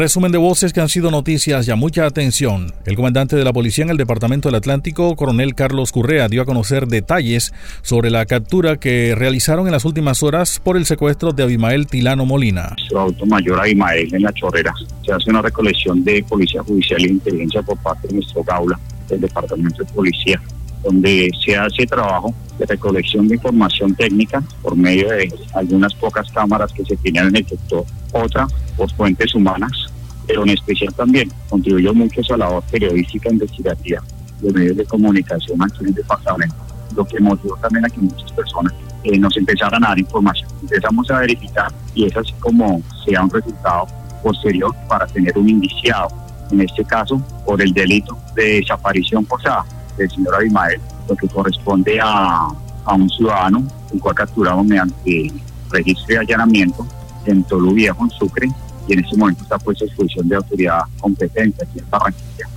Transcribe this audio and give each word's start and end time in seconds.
Resumen 0.00 0.32
de 0.32 0.38
voces 0.38 0.72
que 0.72 0.80
han 0.80 0.88
sido 0.88 1.10
noticias 1.10 1.68
y 1.68 1.70
a 1.70 1.76
mucha 1.76 2.06
atención. 2.06 2.72
El 2.86 2.96
comandante 2.96 3.36
de 3.36 3.44
la 3.44 3.52
policía 3.52 3.84
en 3.84 3.90
el 3.90 3.98
Departamento 3.98 4.48
del 4.48 4.54
Atlántico, 4.54 5.14
coronel 5.14 5.54
Carlos 5.54 5.92
Currea, 5.92 6.26
dio 6.28 6.40
a 6.40 6.46
conocer 6.46 6.86
detalles 6.86 7.52
sobre 7.82 8.08
la 8.08 8.24
captura 8.24 8.78
que 8.78 9.14
realizaron 9.14 9.66
en 9.66 9.72
las 9.72 9.84
últimas 9.84 10.22
horas 10.22 10.58
por 10.64 10.78
el 10.78 10.86
secuestro 10.86 11.34
de 11.34 11.42
Abimael 11.42 11.86
Tilano 11.86 12.24
Molina. 12.24 12.74
Auto 12.96 13.26
mayor 13.26 13.60
Abimael 13.60 14.14
en 14.14 14.22
la 14.22 14.32
Chorrera. 14.32 14.72
Se 15.04 15.12
hace 15.12 15.28
una 15.28 15.42
recolección 15.42 16.02
de 16.02 16.24
Policía 16.26 16.62
Judicial 16.62 17.04
e 17.04 17.08
Inteligencia 17.08 17.60
por 17.60 17.76
parte 17.82 18.08
de 18.08 18.14
nuestro 18.14 18.42
Gaula, 18.42 18.80
del 19.06 19.20
Departamento 19.20 19.84
de 19.84 19.92
Policía, 19.92 20.40
donde 20.82 21.30
se 21.44 21.58
hace 21.58 21.84
trabajo 21.84 22.34
de 22.58 22.64
recolección 22.64 23.28
de 23.28 23.34
información 23.34 23.94
técnica 23.94 24.42
por 24.62 24.74
medio 24.74 25.10
de 25.10 25.30
algunas 25.52 25.92
pocas 25.92 26.30
cámaras 26.32 26.72
que 26.72 26.86
se 26.86 26.96
tienen 26.96 27.26
en 27.26 27.36
el 27.36 27.46
sector, 27.46 27.84
otra 28.12 28.46
por 28.78 28.90
fuentes 28.92 29.34
humanas, 29.34 29.89
pero 30.30 30.44
en 30.44 30.50
especial 30.50 30.94
también 30.94 31.28
contribuyó 31.48 31.92
mucho 31.92 32.20
a 32.20 32.36
la 32.36 32.46
labor 32.46 32.62
periodística 32.70 33.30
investigativa 33.30 34.00
de 34.40 34.52
medios 34.52 34.76
de 34.76 34.84
comunicación 34.84 35.60
aquí 35.60 35.78
en 35.80 35.88
el 35.88 35.94
departamento, 35.94 36.54
lo 36.94 37.04
que 37.04 37.18
motivó 37.18 37.56
también 37.56 37.84
a 37.84 37.88
que 37.88 38.00
muchas 38.00 38.30
personas 38.32 38.72
eh, 39.02 39.18
nos 39.18 39.36
empezaran 39.36 39.84
a 39.84 39.88
dar 39.88 39.98
información. 39.98 40.48
Empezamos 40.62 41.10
a 41.10 41.18
verificar 41.18 41.72
y 41.96 42.06
es 42.06 42.16
así 42.16 42.32
como 42.38 42.80
se 43.04 43.12
da 43.12 43.24
un 43.24 43.30
resultado 43.30 43.88
posterior 44.22 44.72
para 44.88 45.04
tener 45.08 45.36
un 45.36 45.48
indiciado, 45.48 46.08
en 46.52 46.60
este 46.60 46.84
caso 46.84 47.20
por 47.44 47.60
el 47.60 47.72
delito 47.72 48.16
de 48.36 48.60
desaparición 48.60 49.26
forzada 49.26 49.64
del 49.98 50.08
señor 50.10 50.36
Abimael, 50.36 50.80
lo 51.08 51.16
que 51.16 51.26
corresponde 51.26 51.98
a, 52.00 52.48
a 52.84 52.94
un 52.94 53.10
ciudadano, 53.10 53.64
el 53.92 53.98
cual 53.98 54.14
capturado 54.14 54.62
mediante 54.62 55.32
registro 55.70 56.06
de 56.06 56.18
allanamiento 56.18 56.86
en 57.26 57.42
Tolu 57.42 57.74
Viejo, 57.74 58.04
en 58.04 58.10
Sucre, 58.10 58.48
y 58.90 58.94
en 58.94 59.04
ese 59.04 59.16
momento 59.16 59.44
está 59.44 59.56
puesto 59.56 59.84
a 59.84 59.86
disposición 59.86 60.28
de 60.28 60.36
autoridad 60.36 60.80
competente 60.98 61.64
aquí 61.64 61.78
en 61.78 61.88
Barranquilla 61.88 62.48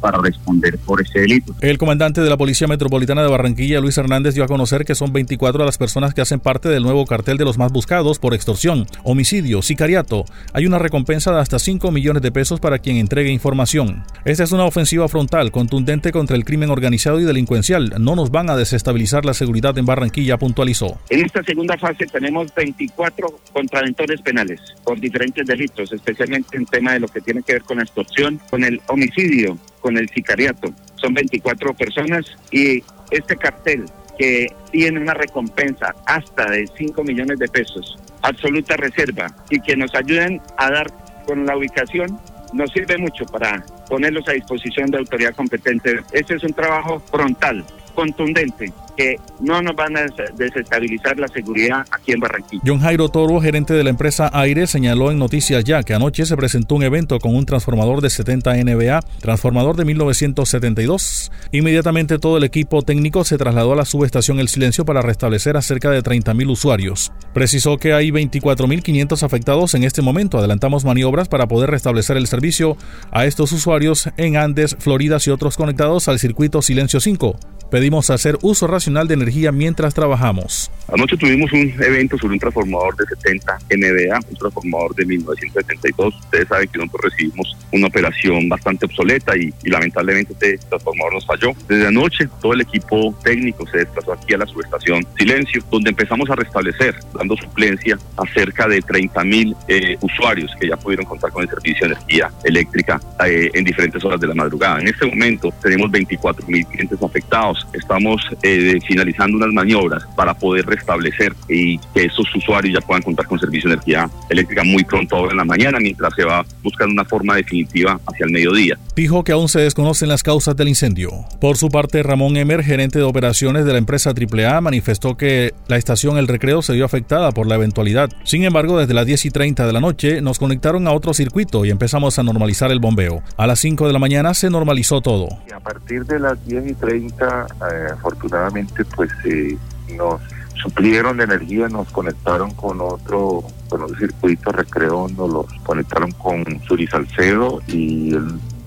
para 0.00 0.18
responder 0.18 0.78
por 0.78 1.00
ese 1.00 1.20
delito. 1.20 1.54
El 1.60 1.78
comandante 1.78 2.20
de 2.20 2.30
la 2.30 2.36
Policía 2.36 2.68
Metropolitana 2.68 3.22
de 3.22 3.28
Barranquilla, 3.28 3.80
Luis 3.80 3.98
Hernández, 3.98 4.34
dio 4.34 4.44
a 4.44 4.48
conocer 4.48 4.84
que 4.84 4.94
son 4.94 5.12
24 5.12 5.64
las 5.64 5.78
personas 5.78 6.14
que 6.14 6.20
hacen 6.20 6.40
parte 6.40 6.68
del 6.68 6.82
nuevo 6.82 7.06
cartel 7.06 7.38
de 7.38 7.44
los 7.44 7.58
más 7.58 7.72
buscados 7.72 8.18
por 8.18 8.34
extorsión, 8.34 8.86
homicidio, 9.02 9.62
sicariato. 9.62 10.24
Hay 10.52 10.66
una 10.66 10.78
recompensa 10.78 11.32
de 11.32 11.40
hasta 11.40 11.58
5 11.58 11.90
millones 11.90 12.22
de 12.22 12.32
pesos 12.32 12.60
para 12.60 12.78
quien 12.78 12.96
entregue 12.96 13.30
información. 13.30 14.04
Esta 14.24 14.44
es 14.44 14.52
una 14.52 14.64
ofensiva 14.64 15.08
frontal, 15.08 15.50
contundente 15.50 16.12
contra 16.12 16.36
el 16.36 16.44
crimen 16.44 16.70
organizado 16.70 17.20
y 17.20 17.24
delincuencial. 17.24 17.94
No 17.98 18.14
nos 18.14 18.30
van 18.30 18.50
a 18.50 18.56
desestabilizar 18.56 19.24
la 19.24 19.34
seguridad 19.34 19.76
en 19.78 19.86
Barranquilla, 19.86 20.38
puntualizó. 20.38 20.98
En 21.10 21.24
esta 21.24 21.42
segunda 21.42 21.76
fase 21.76 22.06
tenemos 22.06 22.54
24 22.54 23.40
contraventores 23.52 24.20
penales 24.22 24.60
por 24.84 25.00
diferentes 25.00 25.46
delitos, 25.46 25.92
especialmente 25.92 26.56
en 26.56 26.66
tema 26.66 26.92
de 26.92 27.00
lo 27.00 27.08
que 27.08 27.20
tiene 27.20 27.42
que 27.42 27.54
ver 27.54 27.62
con 27.62 27.78
la 27.78 27.84
extorsión, 27.84 28.40
con 28.50 28.64
el 28.64 28.80
homicidio, 28.88 29.58
con 29.80 29.96
el 29.96 30.08
sicariato. 30.08 30.72
Son 30.96 31.14
24 31.14 31.74
personas 31.74 32.26
y 32.50 32.82
este 33.10 33.36
cartel 33.36 33.84
que 34.18 34.52
tiene 34.72 35.00
una 35.00 35.14
recompensa 35.14 35.94
hasta 36.06 36.50
de 36.50 36.66
5 36.76 37.04
millones 37.04 37.38
de 37.38 37.48
pesos, 37.48 37.98
absoluta 38.22 38.76
reserva, 38.76 39.28
y 39.48 39.60
que 39.60 39.76
nos 39.76 39.94
ayuden 39.94 40.40
a 40.56 40.70
dar 40.70 40.92
con 41.24 41.46
la 41.46 41.56
ubicación, 41.56 42.18
nos 42.52 42.72
sirve 42.72 42.98
mucho 42.98 43.24
para 43.26 43.64
ponerlos 43.88 44.28
a 44.28 44.32
disposición 44.32 44.90
de 44.90 44.98
autoridad 44.98 45.34
competente. 45.34 46.00
Este 46.12 46.34
es 46.34 46.42
un 46.42 46.52
trabajo 46.52 47.00
frontal, 47.00 47.64
contundente, 47.98 48.72
que 48.96 49.16
no 49.40 49.60
nos 49.60 49.74
van 49.74 49.96
a 49.96 50.06
desestabilizar 50.36 51.18
la 51.18 51.26
seguridad 51.26 51.84
aquí 51.90 52.12
en 52.12 52.20
Barranquilla. 52.20 52.62
John 52.64 52.78
Jairo 52.78 53.08
Toro, 53.08 53.40
gerente 53.40 53.74
de 53.74 53.82
la 53.82 53.90
empresa 53.90 54.30
Aire, 54.32 54.68
señaló 54.68 55.10
en 55.10 55.18
Noticias 55.18 55.64
Ya 55.64 55.82
que 55.82 55.94
anoche 55.94 56.24
se 56.24 56.36
presentó 56.36 56.76
un 56.76 56.84
evento 56.84 57.18
con 57.18 57.34
un 57.34 57.44
transformador 57.44 58.00
de 58.00 58.10
70 58.10 58.54
NBA, 58.54 59.00
transformador 59.20 59.74
de 59.74 59.84
1972. 59.84 61.32
Inmediatamente 61.50 62.20
todo 62.20 62.36
el 62.36 62.44
equipo 62.44 62.82
técnico 62.82 63.24
se 63.24 63.36
trasladó 63.36 63.72
a 63.72 63.76
la 63.76 63.84
subestación 63.84 64.38
El 64.38 64.46
Silencio 64.46 64.84
para 64.84 65.02
restablecer 65.02 65.56
a 65.56 65.62
cerca 65.62 65.90
de 65.90 66.00
30.000 66.00 66.48
usuarios. 66.48 67.10
Precisó 67.34 67.78
que 67.78 67.94
hay 67.94 68.10
24.500 68.12 69.24
afectados 69.24 69.74
en 69.74 69.82
este 69.82 70.02
momento. 70.02 70.38
Adelantamos 70.38 70.84
maniobras 70.84 71.28
para 71.28 71.48
poder 71.48 71.70
restablecer 71.70 72.16
el 72.16 72.28
servicio 72.28 72.76
a 73.10 73.26
estos 73.26 73.50
usuarios 73.50 74.08
en 74.16 74.36
Andes, 74.36 74.76
Florida 74.78 75.18
y 75.26 75.30
otros 75.30 75.56
conectados 75.56 76.06
al 76.06 76.20
circuito 76.20 76.62
Silencio 76.62 77.00
5. 77.00 77.57
Pedimos 77.70 78.08
hacer 78.08 78.38
uso 78.40 78.66
racional 78.66 79.08
de 79.08 79.14
energía 79.14 79.52
mientras 79.52 79.92
trabajamos. 79.92 80.70
Anoche 80.90 81.18
tuvimos 81.18 81.52
un 81.52 81.70
evento 81.82 82.16
sobre 82.16 82.32
un 82.32 82.40
transformador 82.40 82.96
de 82.96 83.04
70 83.04 83.58
MVA, 83.76 84.20
un 84.26 84.36
transformador 84.36 84.94
de 84.94 85.04
1972. 85.04 86.14
Ustedes 86.14 86.48
saben 86.48 86.68
que 86.68 86.78
nosotros 86.78 87.12
recibimos 87.12 87.56
una 87.72 87.88
operación 87.88 88.48
bastante 88.48 88.86
obsoleta 88.86 89.36
y, 89.36 89.52
lamentablemente 89.64 90.32
este 90.32 90.66
transformador 90.66 91.14
nos 91.14 91.26
falló. 91.26 91.52
Desde 91.68 91.86
anoche 91.86 92.26
todo 92.40 92.54
el 92.54 92.62
equipo 92.62 93.14
técnico 93.22 93.66
se 93.66 93.78
desplazó 93.78 94.14
aquí 94.14 94.32
a 94.32 94.38
la 94.38 94.46
subestación 94.46 95.06
Silencio, 95.18 95.62
donde 95.70 95.90
empezamos 95.90 96.30
a 96.30 96.36
restablecer, 96.36 96.94
dando 97.12 97.36
suplencia 97.36 97.98
a 98.16 98.22
cerca 98.32 98.66
de 98.66 98.80
30 98.80 99.24
mil 99.24 99.54
eh, 99.68 99.98
usuarios 100.00 100.50
que 100.58 100.68
ya 100.68 100.76
pudieron 100.78 101.04
contar 101.04 101.30
con 101.32 101.42
el 101.42 101.50
servicio 101.50 101.86
de 101.86 101.94
energía 101.94 102.30
eléctrica 102.44 102.98
eh, 103.26 103.50
en 103.52 103.64
diferentes 103.64 104.02
horas 104.04 104.18
de 104.20 104.26
la 104.26 104.34
madrugada. 104.34 104.80
En 104.80 104.88
este 104.88 105.04
momento 105.04 105.52
tenemos 105.62 105.90
24 105.90 106.46
mil 106.46 106.64
clientes 106.66 106.98
afectados 107.02 107.57
Estamos 107.72 108.20
eh, 108.42 108.78
finalizando 108.86 109.36
unas 109.36 109.52
maniobras 109.52 110.04
para 110.16 110.34
poder 110.34 110.66
restablecer 110.66 111.34
y 111.48 111.78
que 111.78 112.04
esos 112.04 112.26
usuarios 112.34 112.74
ya 112.80 112.86
puedan 112.86 113.02
contar 113.02 113.26
con 113.26 113.38
servicio 113.38 113.68
de 113.68 113.74
energía 113.74 114.10
eléctrica 114.28 114.64
muy 114.64 114.84
pronto 114.84 115.16
ahora 115.16 115.32
en 115.32 115.38
la 115.38 115.44
mañana, 115.44 115.78
mientras 115.80 116.14
se 116.14 116.24
va 116.24 116.44
buscando 116.62 116.92
una 116.92 117.04
forma 117.04 117.36
definitiva 117.36 118.00
hacia 118.06 118.26
el 118.26 118.32
mediodía. 118.32 118.78
Dijo 118.96 119.24
que 119.24 119.32
aún 119.32 119.48
se 119.48 119.60
desconocen 119.60 120.08
las 120.08 120.22
causas 120.22 120.56
del 120.56 120.68
incendio. 120.68 121.10
Por 121.40 121.56
su 121.56 121.68
parte, 121.68 122.02
Ramón 122.02 122.36
Emer, 122.36 122.62
gerente 122.64 122.98
de 122.98 123.04
operaciones 123.04 123.64
de 123.64 123.72
la 123.72 123.78
empresa 123.78 124.10
AAA, 124.10 124.60
manifestó 124.60 125.16
que 125.16 125.54
la 125.68 125.76
estación 125.76 126.18
El 126.18 126.28
Recreo 126.28 126.62
se 126.62 126.72
vio 126.72 126.84
afectada 126.84 127.32
por 127.32 127.46
la 127.46 127.54
eventualidad. 127.54 128.10
Sin 128.24 128.44
embargo, 128.44 128.78
desde 128.78 128.94
las 128.94 129.06
10 129.06 129.26
y 129.26 129.30
30 129.30 129.66
de 129.66 129.72
la 129.72 129.80
noche 129.80 130.20
nos 130.20 130.38
conectaron 130.38 130.86
a 130.86 130.92
otro 130.92 131.14
circuito 131.14 131.64
y 131.64 131.70
empezamos 131.70 132.18
a 132.18 132.22
normalizar 132.22 132.70
el 132.70 132.80
bombeo. 132.80 133.22
A 133.36 133.46
las 133.46 133.60
5 133.60 133.86
de 133.86 133.92
la 133.92 133.98
mañana 133.98 134.34
se 134.34 134.50
normalizó 134.50 135.00
todo. 135.00 135.28
A 135.54 135.60
partir 135.60 136.04
de 136.04 136.18
las 136.18 136.44
10 136.46 136.68
y 136.68 136.74
30 136.74 137.46
eh, 137.70 137.92
afortunadamente 137.92 138.84
pues 138.84 139.10
eh, 139.24 139.56
nos 139.96 140.20
suplieron 140.62 141.16
de 141.18 141.24
energía, 141.24 141.68
nos 141.68 141.88
conectaron 141.90 142.52
con 142.54 142.80
otro, 142.80 143.44
con 143.68 143.82
un 143.82 143.96
circuito 143.96 144.50
recreo, 144.52 145.08
nos 145.08 145.30
los 145.30 145.46
conectaron 145.64 146.10
con 146.12 146.44
Suri 146.66 146.86
Salcedo 146.86 147.60
y, 147.68 148.16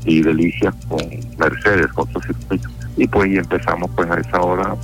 y 0.05 0.21
Delicia 0.21 0.73
con 0.87 0.99
Mercedes, 1.37 1.87
otro 1.95 2.21
circuito. 2.21 2.69
Y 2.97 3.07
pues 3.07 3.31
empezamos 3.35 3.89
pues 3.95 4.09
a 4.09 4.19
esa 4.19 4.41
hora 4.41 4.75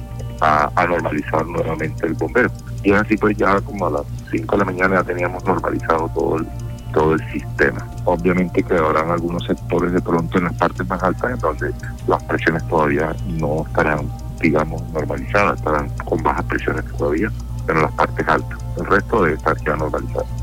a, 0.42 0.72
a, 0.76 0.88
normalizar 0.88 1.46
nuevamente 1.46 2.06
el 2.06 2.14
bombero. 2.14 2.52
Y 2.84 2.92
así 2.92 3.18
pues 3.18 3.38
ya 3.38 3.60
como 3.62 3.88
a 3.88 3.92
las 3.92 4.04
5 4.32 4.56
de 4.56 4.60
la 4.60 4.66
mañana 4.66 4.96
ya 4.96 5.04
teníamos 5.04 5.44
normalizado 5.46 6.10
todo 6.14 6.38
el, 6.38 6.48
todo 6.92 7.14
el 7.14 7.32
sistema. 7.32 7.86
Obviamente 8.06 8.64
que 8.64 8.76
habrán 8.76 9.12
algunos 9.12 9.46
sectores 9.46 9.92
de 9.92 10.02
pronto 10.02 10.38
en 10.38 10.46
las 10.46 10.54
partes 10.54 10.88
más 10.88 11.02
altas 11.04 11.32
en 11.32 11.40
donde 11.40 11.72
las 12.08 12.24
presiones 12.24 12.68
todavía 12.68 13.16
no 13.28 13.66
estarán, 13.66 14.10
digamos, 14.40 14.82
normalizadas, 14.92 15.58
estarán 15.58 15.90
con 16.06 16.22
bajas 16.24 16.46
presiones 16.46 16.86
todavía, 16.98 17.32
pero 17.66 17.80
en 17.80 17.86
las 17.86 17.94
partes 17.94 18.28
altas. 18.28 18.60
El 18.78 18.86
resto 18.86 19.24
debe 19.24 19.36
estar 19.36 19.58
ya 19.64 19.76
normalizado. 19.76 20.37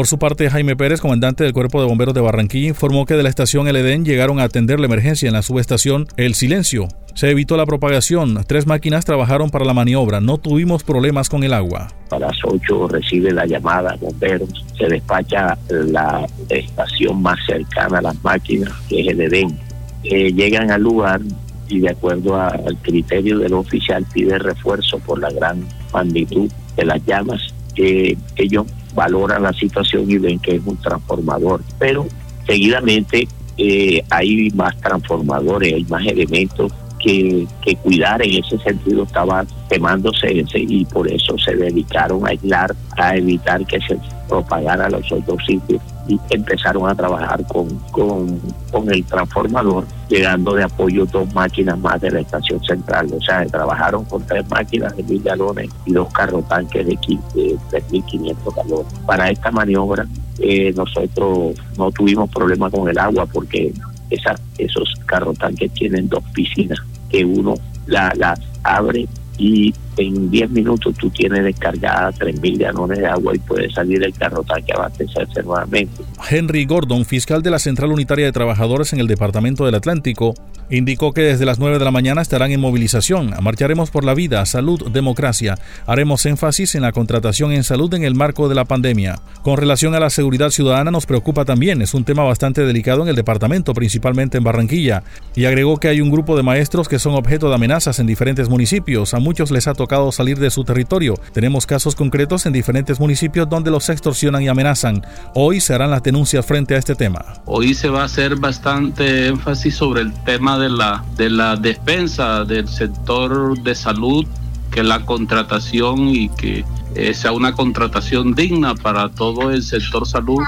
Por 0.00 0.06
su 0.06 0.18
parte, 0.18 0.48
Jaime 0.48 0.76
Pérez, 0.76 0.98
comandante 1.02 1.44
del 1.44 1.52
Cuerpo 1.52 1.78
de 1.78 1.86
Bomberos 1.86 2.14
de 2.14 2.22
Barranquilla, 2.22 2.68
informó 2.68 3.04
que 3.04 3.16
de 3.16 3.22
la 3.22 3.28
estación 3.28 3.68
El 3.68 3.76
Edén 3.76 4.02
llegaron 4.02 4.40
a 4.40 4.44
atender 4.44 4.80
la 4.80 4.86
emergencia 4.86 5.26
en 5.26 5.34
la 5.34 5.42
subestación 5.42 6.06
El 6.16 6.32
Silencio. 6.32 6.88
Se 7.14 7.28
evitó 7.28 7.58
la 7.58 7.66
propagación. 7.66 8.42
Tres 8.46 8.66
máquinas 8.66 9.04
trabajaron 9.04 9.50
para 9.50 9.66
la 9.66 9.74
maniobra. 9.74 10.22
No 10.22 10.38
tuvimos 10.38 10.84
problemas 10.84 11.28
con 11.28 11.44
el 11.44 11.52
agua. 11.52 11.88
A 12.12 12.18
las 12.18 12.34
8 12.42 12.88
recibe 12.88 13.30
la 13.30 13.44
llamada 13.44 13.94
bomberos. 14.00 14.64
Se 14.78 14.88
despacha 14.88 15.58
la 15.68 16.26
estación 16.48 17.20
más 17.20 17.36
cercana 17.44 17.98
a 17.98 18.00
las 18.00 18.24
máquinas, 18.24 18.72
que 18.88 19.02
es 19.02 19.08
el 19.08 19.20
Edén. 19.20 19.58
Eh, 20.04 20.32
llegan 20.32 20.70
al 20.70 20.80
lugar 20.80 21.20
y 21.68 21.80
de 21.80 21.90
acuerdo 21.90 22.40
al 22.40 22.74
criterio 22.80 23.38
del 23.38 23.52
oficial 23.52 24.06
pide 24.14 24.38
refuerzo 24.38 24.98
por 25.00 25.20
la 25.20 25.30
gran 25.30 25.62
magnitud 25.92 26.50
de 26.74 26.86
las 26.86 27.04
llamas. 27.04 27.54
que 27.74 28.16
ellos 28.36 28.66
valoran 28.94 29.42
la 29.42 29.52
situación 29.52 30.10
y 30.10 30.18
ven 30.18 30.38
que 30.38 30.56
es 30.56 30.62
un 30.64 30.76
transformador, 30.76 31.62
pero 31.78 32.06
seguidamente 32.46 33.28
eh, 33.56 34.02
hay 34.10 34.50
más 34.50 34.76
transformadores, 34.80 35.74
hay 35.74 35.84
más 35.84 36.06
elementos 36.06 36.72
que, 36.98 37.46
cuidar 37.82 38.22
en 38.22 38.42
ese 38.42 38.58
sentido. 38.58 39.04
Estaba 39.04 39.44
quemándose 39.68 40.44
y 40.54 40.84
por 40.86 41.10
eso 41.10 41.36
se 41.38 41.54
dedicaron 41.56 42.26
a 42.26 42.30
aislar, 42.30 42.74
a 42.96 43.16
evitar 43.16 43.64
que 43.66 43.80
se 43.80 43.98
propagara 44.28 44.86
a 44.86 44.90
los 44.90 45.10
otros 45.12 45.44
sitios 45.46 45.80
y 46.10 46.20
empezaron 46.30 46.88
a 46.88 46.94
trabajar 46.94 47.46
con, 47.46 47.68
con, 47.92 48.40
con 48.72 48.92
el 48.92 49.04
transformador, 49.04 49.86
llegando 50.08 50.54
de 50.54 50.64
apoyo 50.64 51.06
dos 51.06 51.32
máquinas 51.32 51.78
más 51.78 52.00
de 52.00 52.10
la 52.10 52.20
estación 52.20 52.60
central. 52.64 53.08
O 53.16 53.20
sea, 53.20 53.46
trabajaron 53.46 54.04
con 54.06 54.26
tres 54.26 54.48
máquinas 54.50 54.96
de 54.96 55.04
mil 55.04 55.22
galones 55.22 55.70
y 55.86 55.92
dos 55.92 56.12
carros 56.12 56.46
tanques 56.48 56.84
de, 56.84 56.94
de 57.34 57.58
3.500 57.70 58.56
galones. 58.56 58.92
Para 59.06 59.30
esta 59.30 59.52
maniobra 59.52 60.04
eh, 60.40 60.72
nosotros 60.74 61.56
no 61.78 61.92
tuvimos 61.92 62.28
problema 62.30 62.68
con 62.70 62.88
el 62.88 62.98
agua 62.98 63.26
porque 63.26 63.72
esa, 64.10 64.34
esos 64.58 64.92
carros 65.06 65.38
tanques 65.38 65.70
tienen 65.74 66.08
dos 66.08 66.24
piscinas 66.32 66.78
que 67.08 67.24
uno 67.24 67.54
la, 67.86 68.12
las 68.16 68.40
abre 68.64 69.06
y 69.38 69.72
en 69.96 70.30
10 70.30 70.50
minutos 70.50 70.94
tú 70.96 71.10
tienes 71.10 71.44
descargada 71.44 72.10
3.000 72.12 72.58
galones 72.58 72.98
de 72.98 73.06
agua 73.06 73.34
y 73.34 73.38
puedes 73.38 73.74
salir 73.74 74.00
del 74.00 74.12
carro 74.14 74.44
que 74.66 74.72
abastecerse 74.72 75.42
nuevamente. 75.42 76.02
Henry 76.28 76.64
Gordon, 76.64 77.04
fiscal 77.04 77.42
de 77.42 77.50
la 77.50 77.58
Central 77.58 77.92
Unitaria 77.92 78.26
de 78.26 78.32
Trabajadores 78.32 78.92
en 78.92 79.00
el 79.00 79.06
Departamento 79.06 79.64
del 79.64 79.74
Atlántico, 79.74 80.34
indicó 80.70 81.12
que 81.12 81.22
desde 81.22 81.44
las 81.44 81.58
9 81.58 81.78
de 81.78 81.84
la 81.84 81.90
mañana 81.90 82.22
estarán 82.22 82.52
en 82.52 82.60
movilización. 82.60 83.34
Marcharemos 83.42 83.90
por 83.90 84.04
la 84.04 84.14
vida, 84.14 84.44
salud, 84.46 84.90
democracia. 84.90 85.58
Haremos 85.86 86.24
énfasis 86.26 86.74
en 86.74 86.82
la 86.82 86.92
contratación 86.92 87.52
en 87.52 87.64
salud 87.64 87.92
en 87.94 88.04
el 88.04 88.14
marco 88.14 88.48
de 88.48 88.54
la 88.54 88.64
pandemia. 88.64 89.20
Con 89.42 89.56
relación 89.56 89.94
a 89.94 90.00
la 90.00 90.10
seguridad 90.10 90.50
ciudadana 90.50 90.90
nos 90.90 91.06
preocupa 91.06 91.44
también. 91.44 91.82
Es 91.82 91.94
un 91.94 92.04
tema 92.04 92.22
bastante 92.22 92.64
delicado 92.64 93.02
en 93.02 93.08
el 93.08 93.16
departamento, 93.16 93.74
principalmente 93.74 94.38
en 94.38 94.44
Barranquilla. 94.44 95.02
Y 95.34 95.44
agregó 95.44 95.78
que 95.78 95.88
hay 95.88 96.00
un 96.00 96.10
grupo 96.10 96.36
de 96.36 96.42
maestros 96.42 96.88
que 96.88 96.98
son 96.98 97.14
objeto 97.14 97.48
de 97.48 97.54
amenazas 97.54 97.98
en 97.98 98.06
diferentes 98.06 98.48
municipios. 98.48 99.14
A 99.14 99.18
muchos 99.18 99.50
les 99.50 99.66
ha 99.66 99.74
tocado 99.80 100.12
salir 100.12 100.38
de 100.38 100.50
su 100.50 100.62
territorio. 100.62 101.14
Tenemos 101.32 101.64
casos 101.64 101.94
concretos 101.94 102.44
en 102.44 102.52
diferentes 102.52 103.00
municipios 103.00 103.48
donde 103.48 103.70
los 103.70 103.88
extorsionan 103.88 104.42
y 104.42 104.48
amenazan. 104.48 105.06
Hoy 105.34 105.58
se 105.58 105.72
harán 105.72 105.90
las 105.90 106.02
denuncias 106.02 106.44
frente 106.44 106.74
a 106.74 106.78
este 106.78 106.94
tema. 106.94 107.24
Hoy 107.46 107.72
se 107.72 107.88
va 107.88 108.02
a 108.02 108.04
hacer 108.04 108.36
bastante 108.36 109.28
énfasis 109.28 109.74
sobre 109.74 110.02
el 110.02 110.12
tema 110.24 110.58
de 110.58 110.68
la, 110.68 111.02
de 111.16 111.30
la 111.30 111.56
despensa 111.56 112.44
del 112.44 112.68
sector 112.68 113.58
de 113.62 113.74
salud, 113.74 114.26
que 114.70 114.82
la 114.82 115.06
contratación 115.06 116.08
y 116.08 116.28
que 116.28 116.62
eh, 116.94 117.14
sea 117.14 117.32
una 117.32 117.54
contratación 117.54 118.34
digna 118.34 118.74
para 118.74 119.08
todo 119.08 119.50
el 119.50 119.62
sector 119.62 120.06
salud, 120.06 120.42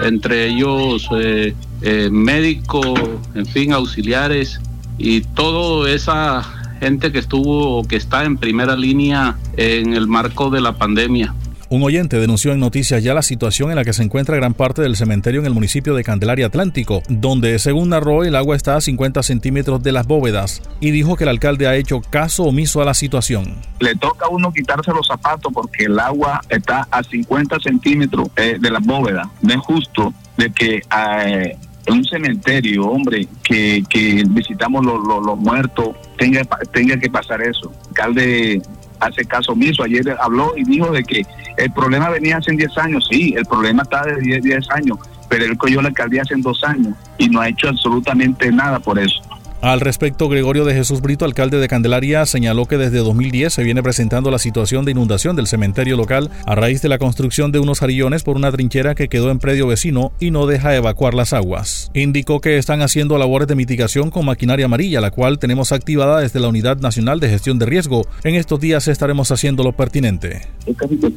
entre 0.00 0.46
ellos 0.46 1.06
eh, 1.14 1.54
eh, 1.82 2.08
médicos, 2.10 2.98
en 3.34 3.44
fin, 3.44 3.74
auxiliares 3.74 4.58
y 4.96 5.20
toda 5.20 5.90
esa 5.90 6.57
gente 6.78 7.12
que 7.12 7.18
estuvo 7.18 7.78
o 7.78 7.84
que 7.86 7.96
está 7.96 8.24
en 8.24 8.36
primera 8.36 8.76
línea 8.76 9.36
en 9.56 9.94
el 9.94 10.06
marco 10.06 10.50
de 10.50 10.60
la 10.60 10.72
pandemia. 10.72 11.34
Un 11.70 11.82
oyente 11.82 12.18
denunció 12.18 12.52
en 12.52 12.60
Noticias 12.60 13.04
ya 13.04 13.12
la 13.12 13.20
situación 13.20 13.68
en 13.68 13.76
la 13.76 13.84
que 13.84 13.92
se 13.92 14.02
encuentra 14.02 14.36
gran 14.36 14.54
parte 14.54 14.80
del 14.80 14.96
cementerio 14.96 15.40
en 15.40 15.46
el 15.46 15.52
municipio 15.52 15.94
de 15.94 16.02
Candelaria 16.02 16.46
Atlántico, 16.46 17.02
donde 17.10 17.58
según 17.58 17.90
narró 17.90 18.24
el 18.24 18.36
agua 18.36 18.56
está 18.56 18.76
a 18.76 18.80
50 18.80 19.22
centímetros 19.22 19.82
de 19.82 19.92
las 19.92 20.06
bóvedas 20.06 20.62
y 20.80 20.92
dijo 20.92 21.16
que 21.16 21.24
el 21.24 21.30
alcalde 21.30 21.66
ha 21.66 21.76
hecho 21.76 22.00
caso 22.00 22.44
omiso 22.44 22.80
a 22.80 22.86
la 22.86 22.94
situación. 22.94 23.56
Le 23.80 23.94
toca 23.96 24.24
a 24.24 24.28
uno 24.30 24.50
quitarse 24.50 24.92
los 24.92 25.06
zapatos 25.06 25.52
porque 25.52 25.84
el 25.84 25.98
agua 25.98 26.40
está 26.48 26.88
a 26.90 27.02
50 27.02 27.60
centímetros 27.60 28.28
eh, 28.36 28.56
de 28.58 28.70
las 28.70 28.82
bóvedas. 28.82 29.28
No 29.42 29.52
es 29.52 29.60
justo 29.60 30.14
de 30.38 30.50
que 30.50 30.76
eh, 30.76 31.56
un 31.90 32.04
cementerio, 32.04 32.86
hombre, 32.86 33.26
que, 33.42 33.82
que 33.88 34.24
visitamos 34.28 34.84
los, 34.84 35.04
los, 35.04 35.38
muertos, 35.38 35.90
tenga, 36.16 36.42
tenga 36.72 36.96
que 36.96 37.10
pasar 37.10 37.40
eso. 37.42 37.70
El 37.70 37.88
alcalde 37.88 38.62
hace 39.00 39.24
caso 39.24 39.52
omiso. 39.52 39.82
Ayer 39.82 40.16
habló 40.20 40.52
y 40.56 40.64
dijo 40.64 40.90
de 40.90 41.02
que 41.02 41.24
el 41.56 41.70
problema 41.72 42.10
venía 42.10 42.38
hace 42.38 42.52
10 42.52 42.78
años. 42.78 43.08
Sí, 43.10 43.34
el 43.36 43.44
problema 43.46 43.82
está 43.82 44.04
de 44.04 44.20
10, 44.20 44.42
10 44.42 44.70
años, 44.70 44.98
pero 45.28 45.44
él 45.44 45.56
cogió 45.56 45.82
la 45.82 45.88
alcaldía 45.88 46.22
hace 46.22 46.34
dos 46.36 46.62
años 46.64 46.94
y 47.18 47.28
no 47.28 47.40
ha 47.40 47.48
hecho 47.48 47.68
absolutamente 47.68 48.50
nada 48.50 48.78
por 48.78 48.98
eso. 48.98 49.20
Al 49.60 49.80
respecto, 49.80 50.28
Gregorio 50.28 50.64
de 50.64 50.72
Jesús 50.72 51.00
Brito, 51.00 51.24
alcalde 51.24 51.58
de 51.58 51.66
Candelaria, 51.66 52.24
señaló 52.26 52.66
que 52.66 52.78
desde 52.78 52.98
2010 52.98 53.52
se 53.52 53.64
viene 53.64 53.82
presentando 53.82 54.30
la 54.30 54.38
situación 54.38 54.84
de 54.84 54.92
inundación 54.92 55.34
del 55.34 55.48
cementerio 55.48 55.96
local 55.96 56.30
a 56.46 56.54
raíz 56.54 56.80
de 56.80 56.88
la 56.88 56.98
construcción 56.98 57.50
de 57.50 57.58
unos 57.58 57.82
arillones 57.82 58.22
por 58.22 58.36
una 58.36 58.52
trinchera 58.52 58.94
que 58.94 59.08
quedó 59.08 59.32
en 59.32 59.40
predio 59.40 59.66
vecino 59.66 60.12
y 60.20 60.30
no 60.30 60.46
deja 60.46 60.76
evacuar 60.76 61.14
las 61.14 61.32
aguas. 61.32 61.90
Indicó 61.92 62.40
que 62.40 62.56
están 62.56 62.82
haciendo 62.82 63.18
labores 63.18 63.48
de 63.48 63.56
mitigación 63.56 64.12
con 64.12 64.26
maquinaria 64.26 64.66
amarilla, 64.66 65.00
la 65.00 65.10
cual 65.10 65.40
tenemos 65.40 65.72
activada 65.72 66.20
desde 66.20 66.38
la 66.38 66.46
Unidad 66.46 66.78
Nacional 66.78 67.18
de 67.18 67.28
Gestión 67.28 67.58
de 67.58 67.66
Riesgo. 67.66 68.06
En 68.22 68.36
estos 68.36 68.60
días 68.60 68.86
estaremos 68.86 69.32
haciendo 69.32 69.64
lo 69.64 69.72
pertinente. 69.72 70.42
Desde, 70.66 71.10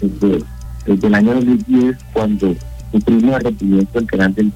desde, 0.00 0.44
desde 0.86 1.06
el 1.06 1.14
año 1.14 1.34
2010, 1.34 1.96
cuando 2.14 2.56
sufrimos 2.90 3.36
el 3.36 3.44
rompimiento 3.44 3.98
del 3.98 4.06
canal 4.06 4.34
del 4.34 4.50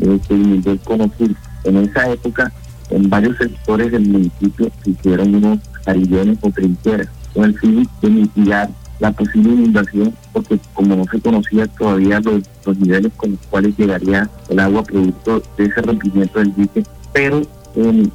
se 0.00 0.34
inició 0.34 0.78
conocer. 0.78 1.30
En 1.64 1.76
esa 1.76 2.10
época, 2.10 2.52
en 2.90 3.08
varios 3.08 3.36
sectores 3.36 3.92
del 3.92 4.08
municipio 4.08 4.70
se 4.82 4.90
hicieron 4.90 5.34
unos 5.34 5.58
arillones 5.86 6.38
o 6.42 6.50
trincheras 6.50 7.08
con 7.34 7.44
el 7.44 7.58
fin 7.58 7.88
de 8.02 8.10
mitigar 8.10 8.70
la 8.98 9.12
posible 9.12 9.50
inundación, 9.50 10.14
porque 10.32 10.58
como 10.74 10.96
no 10.96 11.04
se 11.10 11.20
conocía 11.20 11.66
todavía 11.66 12.20
los, 12.20 12.42
niveles 12.78 13.12
con 13.16 13.32
los 13.32 13.40
cuales 13.48 13.76
llegaría 13.76 14.28
el 14.48 14.60
agua 14.60 14.82
producto 14.82 15.42
de 15.56 15.64
ese 15.64 15.80
rompimiento 15.80 16.38
del 16.38 16.54
dique, 16.54 16.84
pero 17.12 17.42
en, 17.76 18.12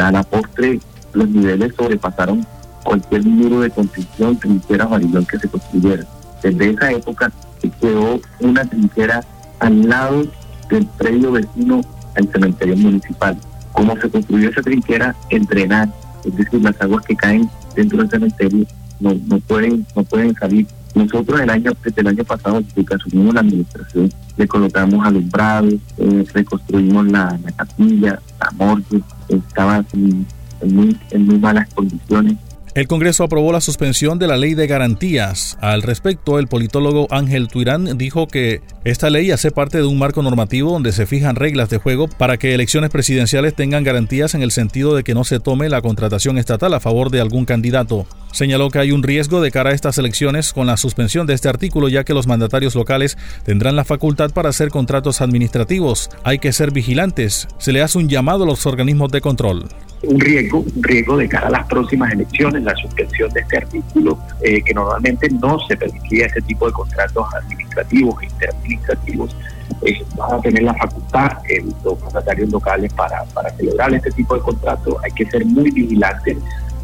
a 0.00 0.12
la 0.12 0.22
postre 0.22 0.80
los 1.12 1.28
niveles 1.28 1.74
sobrepasaron 1.76 2.46
cualquier 2.84 3.24
muro 3.24 3.60
de 3.60 3.70
construcción, 3.70 4.38
trinchera 4.38 4.86
o 4.86 4.94
arillón 4.94 5.26
que 5.26 5.38
se 5.38 5.48
construyera. 5.48 6.06
Desde 6.42 6.70
esa 6.70 6.92
época 6.92 7.32
se 7.60 7.70
quedó 7.70 8.20
una 8.40 8.64
trinchera 8.64 9.24
al 9.58 9.88
lado 9.88 10.24
del 10.68 10.86
predio 10.86 11.32
vecino 11.32 11.80
al 12.16 12.28
cementerio 12.28 12.76
municipal. 12.76 13.36
Cómo 13.72 13.96
se 14.00 14.08
construyó 14.08 14.50
esa 14.50 14.62
trinchera, 14.62 15.14
entrenar, 15.30 15.88
es 16.24 16.36
decir, 16.36 16.62
las 16.62 16.80
aguas 16.80 17.04
que 17.04 17.16
caen 17.16 17.48
dentro 17.74 17.98
del 17.98 18.10
cementerio 18.10 18.66
no, 19.00 19.14
no 19.26 19.38
pueden 19.40 19.86
no 19.94 20.02
pueden 20.04 20.34
salir. 20.34 20.66
Nosotros 20.94 21.40
el 21.40 21.50
año 21.50 21.72
desde 21.84 22.00
el 22.00 22.08
año 22.08 22.24
pasado, 22.24 22.60
desde 22.60 22.84
que 22.84 22.94
asumimos 22.94 23.34
la 23.34 23.40
administración, 23.40 24.10
le 24.36 24.48
colocamos 24.48 25.06
alumbrados, 25.06 25.74
eh, 25.98 26.26
reconstruimos 26.32 27.06
la, 27.06 27.38
capilla, 27.56 28.18
la 28.40 28.50
morgue, 28.52 29.02
estaba 29.28 29.84
en, 29.92 30.26
muy, 30.64 30.98
en 31.10 31.26
muy 31.26 31.38
malas 31.38 31.68
condiciones 31.74 32.36
el 32.78 32.86
Congreso 32.86 33.24
aprobó 33.24 33.50
la 33.50 33.60
suspensión 33.60 34.20
de 34.20 34.28
la 34.28 34.36
ley 34.36 34.54
de 34.54 34.68
garantías. 34.68 35.58
Al 35.60 35.82
respecto, 35.82 36.38
el 36.38 36.46
politólogo 36.46 37.08
Ángel 37.10 37.48
Tuirán 37.48 37.98
dijo 37.98 38.28
que 38.28 38.62
esta 38.84 39.10
ley 39.10 39.32
hace 39.32 39.50
parte 39.50 39.78
de 39.78 39.84
un 39.84 39.98
marco 39.98 40.22
normativo 40.22 40.70
donde 40.70 40.92
se 40.92 41.04
fijan 41.04 41.34
reglas 41.34 41.70
de 41.70 41.78
juego 41.78 42.06
para 42.06 42.36
que 42.36 42.54
elecciones 42.54 42.90
presidenciales 42.90 43.56
tengan 43.56 43.82
garantías 43.82 44.36
en 44.36 44.42
el 44.42 44.52
sentido 44.52 44.94
de 44.94 45.02
que 45.02 45.12
no 45.12 45.24
se 45.24 45.40
tome 45.40 45.68
la 45.68 45.82
contratación 45.82 46.38
estatal 46.38 46.72
a 46.72 46.78
favor 46.78 47.10
de 47.10 47.20
algún 47.20 47.46
candidato. 47.46 48.06
Señaló 48.30 48.70
que 48.70 48.78
hay 48.78 48.92
un 48.92 49.02
riesgo 49.02 49.40
de 49.40 49.50
cara 49.50 49.70
a 49.70 49.74
estas 49.74 49.98
elecciones 49.98 50.52
con 50.52 50.68
la 50.68 50.76
suspensión 50.76 51.26
de 51.26 51.34
este 51.34 51.48
artículo 51.48 51.88
ya 51.88 52.04
que 52.04 52.14
los 52.14 52.28
mandatarios 52.28 52.76
locales 52.76 53.18
tendrán 53.42 53.74
la 53.74 53.84
facultad 53.84 54.30
para 54.30 54.50
hacer 54.50 54.68
contratos 54.68 55.20
administrativos. 55.20 56.10
Hay 56.22 56.38
que 56.38 56.52
ser 56.52 56.70
vigilantes. 56.70 57.48
Se 57.58 57.72
le 57.72 57.82
hace 57.82 57.98
un 57.98 58.08
llamado 58.08 58.44
a 58.44 58.46
los 58.46 58.66
organismos 58.66 59.10
de 59.10 59.20
control 59.20 59.66
un 60.02 60.20
riesgo, 60.20 60.60
un 60.60 60.82
riesgo 60.82 61.16
de 61.16 61.28
cara 61.28 61.48
a 61.48 61.50
las 61.50 61.66
próximas 61.66 62.12
elecciones, 62.12 62.62
la 62.62 62.74
suspensión 62.76 63.30
de 63.32 63.40
este 63.40 63.56
artículo, 63.56 64.18
eh, 64.42 64.62
que 64.62 64.72
normalmente 64.72 65.28
no 65.30 65.58
se 65.66 65.76
permitía 65.76 66.26
ese 66.26 66.40
tipo 66.42 66.66
de 66.66 66.72
contratos 66.72 67.26
administrativos 67.34 68.22
interadministrativos, 68.22 69.36
eh, 69.82 70.02
van 70.16 70.34
a 70.34 70.40
tener 70.40 70.62
la 70.62 70.74
facultad 70.74 71.38
eh, 71.48 71.64
los 71.84 72.00
mandatarios 72.02 72.50
locales 72.50 72.92
para, 72.92 73.24
para 73.34 73.50
celebrar 73.50 73.92
este 73.94 74.10
tipo 74.12 74.34
de 74.34 74.40
contratos. 74.40 74.94
Hay 75.02 75.10
que 75.12 75.26
ser 75.26 75.44
muy 75.44 75.70
vigilantes. 75.70 76.38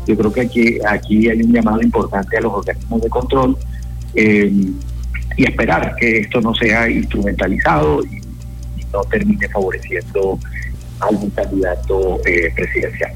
Yo 0.07 0.17
creo 0.17 0.33
que 0.33 0.41
aquí, 0.43 0.79
aquí 0.87 1.29
hay 1.29 1.41
un 1.43 1.53
llamado 1.53 1.81
importante 1.83 2.37
a 2.37 2.41
los 2.41 2.53
organismos 2.53 3.01
de 3.01 3.09
control 3.09 3.57
y 5.37 5.45
esperar 5.45 5.97
que 5.97 6.19
esto 6.19 6.41
no 6.41 6.55
sea 6.55 6.89
instrumentalizado 6.89 8.05
y 8.05 8.21
no 8.93 9.03
termine 9.11 9.49
favoreciendo 9.49 10.39
algún 11.01 11.31
candidato 11.31 12.21
eh, 12.27 12.53
presidencial. 12.55 13.13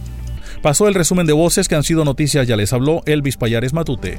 Pasó 0.62 0.88
el 0.88 0.94
resumen 0.94 1.26
de 1.26 1.32
voces 1.32 1.68
que 1.68 1.76
han 1.76 1.84
sido 1.84 2.04
noticias, 2.04 2.46
ya 2.46 2.56
les 2.56 2.72
habló 2.72 3.02
Elvis 3.06 3.36
Payares 3.36 3.72
Matute. 3.72 4.18